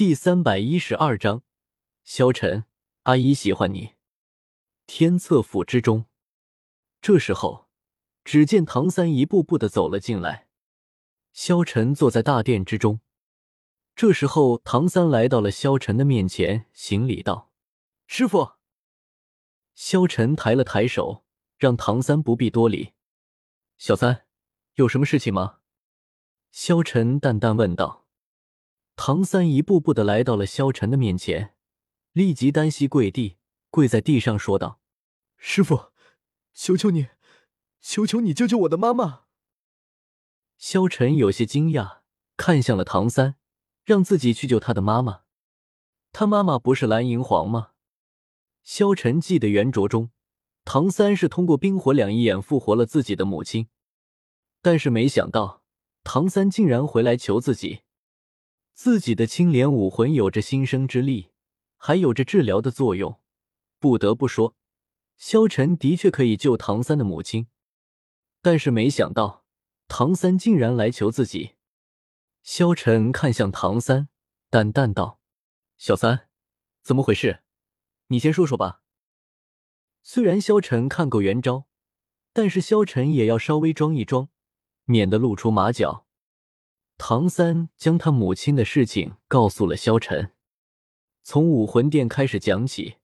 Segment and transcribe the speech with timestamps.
[0.00, 1.42] 第三百一十二章，
[2.04, 2.64] 萧晨，
[3.02, 3.96] 阿姨喜欢你。
[4.86, 6.06] 天策府之中，
[7.02, 7.68] 这时候，
[8.24, 10.48] 只见唐三一步步的走了进来。
[11.34, 13.00] 萧晨坐在大殿之中。
[13.94, 17.52] 这时候，唐三来到了萧晨的面前，行礼道
[18.08, 18.52] ：“师傅。”
[19.76, 21.26] 萧晨抬了抬手，
[21.58, 22.94] 让唐三不必多礼。
[23.76, 24.24] 小三，
[24.76, 25.58] 有什么事情吗？
[26.50, 28.06] 萧晨淡淡问道。
[29.02, 31.54] 唐三一步步的来到了萧晨的面前，
[32.12, 33.38] 立即单膝跪地，
[33.70, 34.78] 跪在地上说道
[35.40, 35.86] ：“师傅，
[36.52, 37.08] 求求你，
[37.80, 39.22] 求求你救救我的妈妈！”
[40.58, 42.00] 萧晨有些惊讶，
[42.36, 43.36] 看向了唐三，
[43.86, 45.22] 让自己去救他的妈妈。
[46.12, 47.70] 他妈妈不是蓝银皇吗？
[48.62, 50.10] 萧晨记得原着中，
[50.66, 53.68] 唐三是通过冰火两仪眼复活了自己的母亲，
[54.60, 55.62] 但是没想到
[56.04, 57.80] 唐三竟然回来求自己。
[58.82, 61.32] 自己的青莲武魂有着新生之力，
[61.76, 63.20] 还有着治疗的作用。
[63.78, 64.56] 不得不说，
[65.18, 67.48] 萧晨的确可以救唐三的母亲。
[68.40, 69.44] 但是没想到，
[69.86, 71.56] 唐三竟然来求自己。
[72.42, 74.08] 萧晨看向唐三，
[74.48, 75.20] 淡淡道
[75.76, 76.30] ：“小三，
[76.80, 77.42] 怎么回事？
[78.06, 78.80] 你先说说吧。”
[80.02, 81.66] 虽然萧晨看过元招，
[82.32, 84.30] 但是萧晨也要稍微装一装，
[84.86, 86.06] 免得露出马脚。
[87.02, 90.32] 唐三将他母亲的事情告诉了萧晨，
[91.22, 92.96] 从武魂殿开始讲起，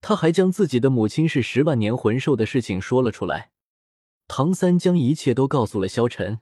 [0.00, 3.52] 他还将自己的母亲是十万年魂兽的事情说了出来。
[4.26, 6.40] 唐三将一切都告诉了萧晨，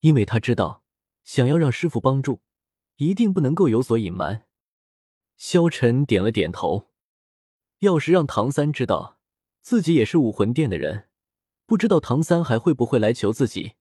[0.00, 0.82] 因为他知道，
[1.24, 2.42] 想要让师傅帮助，
[2.96, 4.44] 一定不能够有所隐瞒。
[5.38, 6.90] 萧晨点了点头，
[7.78, 9.18] 要是让唐三知道
[9.62, 11.08] 自己也是武魂殿的人，
[11.64, 13.76] 不知道唐三还会不会来求自己。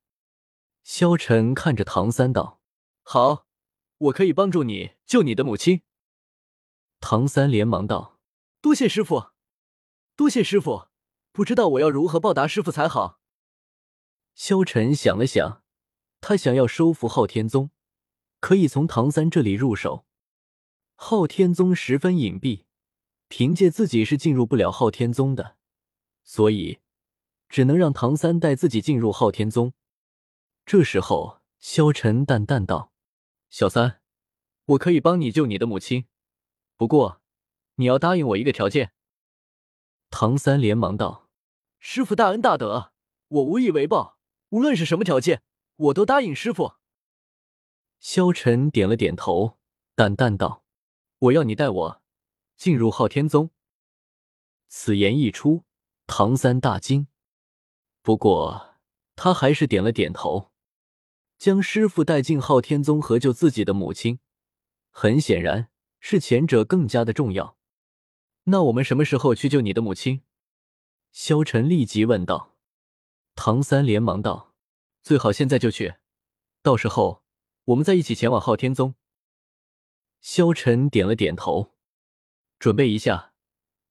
[0.87, 2.61] 萧晨看着唐三道
[3.03, 3.45] ：“好，
[3.97, 5.81] 我可以帮助你救你的母亲。”
[7.01, 8.21] 唐三连忙道
[8.61, 9.31] ：“多谢师傅，
[10.15, 10.87] 多谢师傅，
[11.33, 13.19] 不知道我要如何报答师傅才好。”
[14.33, 15.61] 萧晨想了想，
[16.21, 17.69] 他想要收服昊天宗，
[18.39, 20.05] 可以从唐三这里入手。
[20.95, 22.63] 昊天宗十分隐蔽，
[23.27, 25.57] 凭借自己是进入不了昊天宗的，
[26.23, 26.79] 所以
[27.49, 29.73] 只能让唐三带自己进入昊天宗。
[30.67, 32.91] 这时候，萧晨淡淡道
[33.49, 34.01] ：“小三，
[34.65, 36.07] 我可以帮你救你的母亲，
[36.75, 37.21] 不过
[37.75, 38.91] 你要答应我一个条件。”
[40.11, 41.29] 唐三连忙道
[41.79, 42.91] ：“师傅大恩大德，
[43.29, 44.19] 我无以为报，
[44.49, 45.41] 无论是什么条件，
[45.77, 46.73] 我都答应师傅。”
[48.01, 49.57] 萧晨点了点头，
[49.95, 50.65] 淡淡道
[51.19, 52.01] ：“我要你带我
[52.57, 53.51] 进入昊天宗。”
[54.67, 55.63] 此言一出，
[56.07, 57.07] 唐三大惊，
[58.01, 58.75] 不过
[59.15, 60.51] 他还是点了点头。
[61.37, 64.19] 将师傅带进昊天宗和救自己的母亲，
[64.89, 67.57] 很显然是前者更加的重要。
[68.45, 70.23] 那我们什么时候去救你的母亲？
[71.11, 72.55] 萧晨立即问道。
[73.35, 74.55] 唐三连忙道
[75.03, 75.95] ：“最好现在就去，
[76.63, 77.23] 到时候
[77.65, 78.95] 我们再一起前往昊天宗。”
[80.19, 81.75] 萧晨点了点头，
[82.57, 83.33] 准备一下，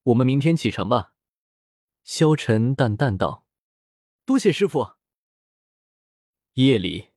[0.02, 1.12] 我们明天启程吧。
[2.02, 3.46] 萧晨淡淡道
[4.26, 4.94] ：“多谢师傅。”
[6.54, 7.15] 夜里。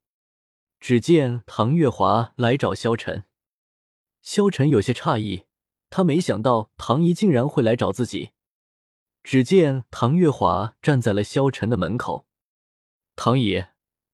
[0.79, 3.25] 只见唐月华来找萧晨，
[4.21, 5.45] 萧晨有些诧异，
[5.89, 8.31] 他没想到唐姨竟然会来找自己。
[9.21, 12.25] 只见唐月华站在了萧晨的门口，
[13.15, 13.65] 唐姨，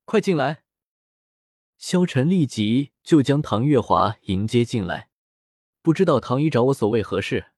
[0.06, 0.64] 快进来！
[1.78, 5.09] 萧晨立即就将唐月华迎接进来。
[5.84, 7.52] 不知道唐姨找我所为何事？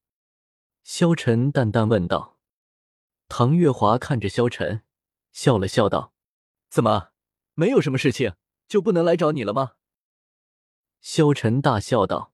[0.84, 2.38] 萧晨淡淡问道。
[3.30, 4.84] 唐月华看着萧晨，
[5.32, 6.14] 笑了笑道
[6.70, 7.12] ：“怎么，
[7.54, 8.34] 没有什么事情？”
[8.68, 9.74] 就不能来找你了吗？
[11.00, 12.34] 萧晨大笑道：“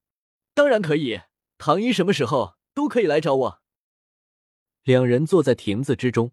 [0.54, 1.22] 当然可以，
[1.58, 3.62] 唐姨什么时候都可以来找我。”
[4.84, 6.32] 两人坐在亭子之中，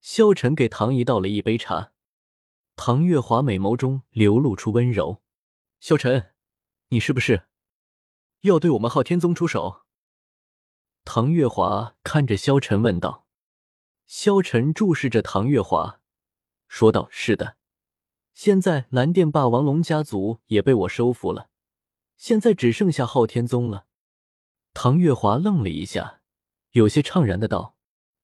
[0.00, 1.92] 萧晨给唐姨倒了一杯茶。
[2.76, 5.22] 唐月华美眸中流露出温柔
[5.80, 6.34] ：“萧晨，
[6.88, 7.48] 你是不是
[8.42, 9.82] 要对我们昊天宗出手？”
[11.04, 13.26] 唐月华看着萧晨问道。
[14.06, 16.00] 萧晨注视着唐月华，
[16.68, 17.56] 说道：“是的。”
[18.34, 21.50] 现在蓝电霸王龙家族也被我收服了，
[22.16, 23.86] 现在只剩下昊天宗了。
[24.74, 26.22] 唐月华愣了一下，
[26.70, 27.76] 有些怅然的道：“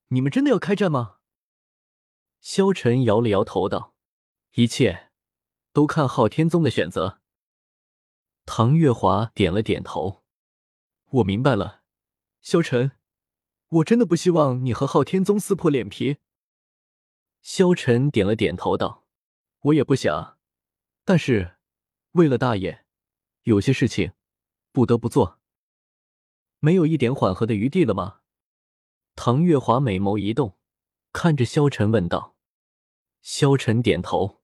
[0.09, 1.17] 你们真的要开战吗？”
[2.41, 3.95] 萧晨摇了摇头道
[4.55, 5.11] ：“一切
[5.73, 7.21] 都看昊天宗的选择。”
[8.47, 10.25] 唐月华点了点头
[11.11, 11.83] ：“我明白了，
[12.41, 12.93] 萧晨，
[13.69, 16.17] 我真的不希望你和昊天宗撕破脸皮。”
[17.43, 19.05] 萧晨点了点头道。
[19.63, 20.39] 我也不想，
[21.05, 21.59] 但是
[22.13, 22.85] 为了大爷，
[23.43, 24.13] 有些事情
[24.73, 25.41] 不得不做。
[26.61, 28.21] 没有一点缓和的余地了吗？
[29.15, 30.59] 唐月华美眸一动，
[31.13, 32.37] 看着萧晨问道。
[33.21, 34.43] 萧晨点头。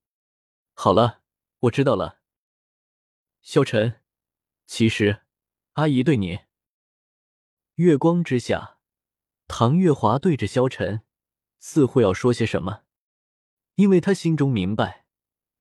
[0.73, 1.23] 好了，
[1.61, 2.21] 我知道了。
[3.41, 4.01] 萧晨，
[4.67, 5.23] 其实
[5.75, 6.41] 阿姨对你……
[7.77, 8.79] 月光之下，
[9.47, 11.03] 唐月华对着萧晨，
[11.59, 12.85] 似乎要说些什么，
[13.75, 15.04] 因为他心中明白，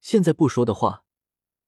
[0.03, 1.05] 现在不说的话，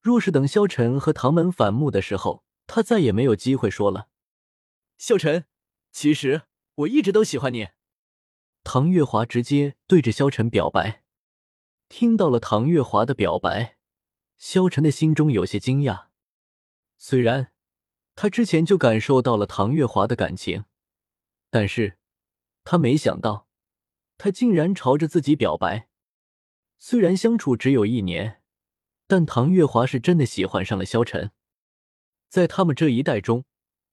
[0.01, 4.09] 若是等萧晨和唐门反目的时候，他再也没有机会说了。
[4.97, 5.45] 萧晨，
[5.93, 6.41] 其实
[6.75, 7.69] 我一直都喜欢你。
[8.65, 11.03] 唐月华直接对着萧晨表白。
[11.87, 13.77] 听到了唐月华的表白，
[14.37, 16.07] 萧晨的心中有些惊讶。
[16.97, 17.53] 虽然
[18.15, 20.65] 他之前就感受到了唐月华的感情，
[21.49, 21.97] 但是
[22.65, 23.47] 他没想到
[24.17, 25.87] 他竟然朝着自己表白。
[26.77, 28.41] 虽然相处只有一年，
[29.07, 31.31] 但唐月华是真的喜欢上了萧晨。
[32.29, 33.45] 在他们这一代中。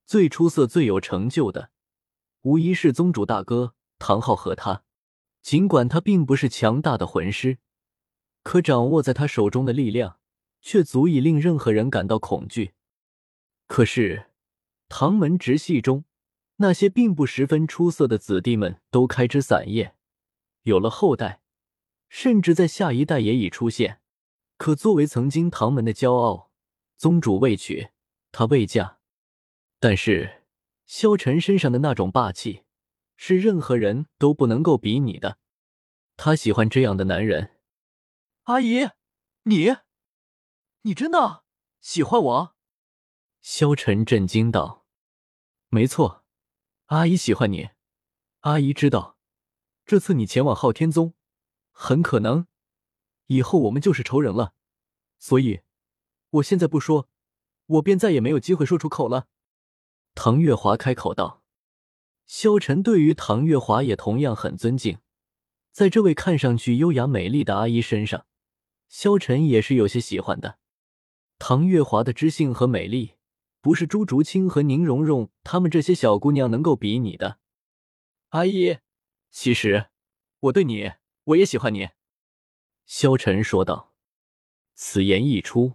[0.05, 1.71] 最出色、最有成就的，
[2.43, 4.85] 无疑是宗主大哥唐昊和他。
[5.41, 7.59] 尽管他并不是强大的魂师，
[8.43, 10.19] 可掌握在他手中的力量，
[10.61, 12.75] 却足以令任何人感到恐惧。
[13.69, 14.27] 可是，
[14.89, 16.05] 唐门直系中
[16.57, 19.95] 那些并不十分出色的子弟们都开枝散叶，
[20.63, 21.42] 有了后代，
[22.13, 24.03] 甚至在下一代也已出现。
[24.59, 26.51] 可作为曾经唐门的骄傲，
[26.99, 27.89] 宗主未娶，
[28.31, 28.99] 他未嫁。
[29.81, 30.43] 但是，
[30.85, 32.65] 萧晨身上的那种霸气，
[33.17, 35.39] 是任何人都不能够比拟的。
[36.19, 37.59] 他喜欢这样的男人。
[38.43, 38.91] 阿姨，
[39.45, 39.75] 你，
[40.83, 41.45] 你真的
[41.81, 42.57] 喜欢我？
[43.41, 44.85] 萧晨震惊道
[45.71, 46.27] ：“没错，
[46.87, 47.71] 阿姨喜欢你。
[48.41, 49.17] 阿姨知道，
[49.87, 51.15] 这次你前往昊天宗，
[51.83, 52.47] 很可能
[53.27, 54.55] 以后我们就是仇人了。
[55.19, 55.63] 所以，
[56.31, 57.09] 我现在不说，
[57.67, 59.27] 我便再也没有机会说出口了。”
[60.15, 61.43] 唐月华开口道
[62.25, 64.99] ：“萧晨对于唐月华也同样很尊敬，
[65.73, 68.27] 在这位看上去优雅美丽的阿姨身上，
[68.89, 70.59] 萧晨也是有些喜欢的。
[71.41, 73.15] 唐月华的知性和美丽，
[73.61, 77.41] 不是朱竹清和宁荣荣他们这些小姑娘能够比拟的。
[78.29, 78.79] 阿姨，
[79.33, 79.87] 其实
[80.39, 80.93] 我对你，
[81.25, 81.91] 我也喜欢你。”
[82.87, 83.93] 萧晨说道。
[84.75, 85.75] 此言一出，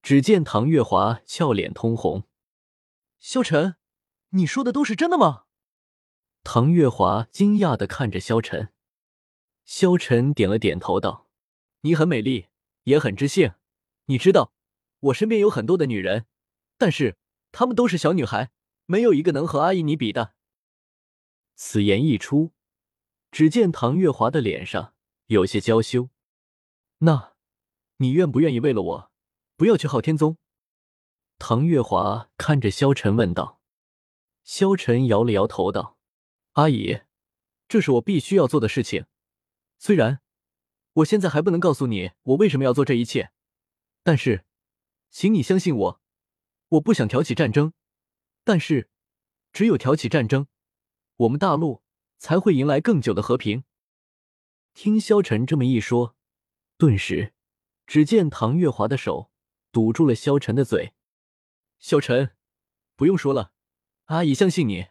[0.00, 2.22] 只见唐月华俏脸通红。
[3.18, 3.76] 萧晨，
[4.30, 5.44] 你说的都是真的吗？
[6.44, 8.72] 唐月华惊讶的看着萧晨，
[9.64, 11.28] 萧晨点了点头道
[11.82, 12.46] ：“你很美丽，
[12.84, 13.54] 也很知性。
[14.06, 14.54] 你知道，
[15.00, 16.26] 我身边有很多的女人，
[16.78, 17.18] 但是
[17.50, 18.52] 她们都是小女孩，
[18.86, 20.34] 没有一个能和阿姨你比的。”
[21.56, 22.52] 此言一出，
[23.36, 24.94] 只见唐月华的脸上
[25.26, 26.08] 有些娇羞。
[27.00, 27.34] 那，
[27.98, 29.12] 你愿不愿意为了我，
[29.58, 30.38] 不要去昊天宗？
[31.36, 33.60] 唐月华看着萧晨问道
[34.42, 35.98] ：“萧晨摇了摇头道，
[36.52, 37.02] 阿姨，
[37.68, 39.04] 这是我必须要做的事情。
[39.76, 40.22] 虽然
[40.94, 43.32] 我现在还不能告诉你我为什么要做这一切，
[44.02, 44.46] 但是，
[45.10, 46.00] 请你相信我，
[46.68, 47.74] 我不想挑起战争。
[48.44, 48.88] 但是，
[49.52, 50.46] 只有挑起战争，
[51.16, 51.82] 我们大陆
[52.18, 53.64] 才会迎来更久的和平。”
[54.74, 56.16] 听萧晨这么一说，
[56.76, 57.32] 顿时，
[57.86, 59.30] 只见唐月华的手
[59.72, 60.92] 堵住了萧晨的嘴。
[61.78, 62.32] 萧晨，
[62.94, 63.52] 不用说了，
[64.06, 64.86] 阿姨相信你。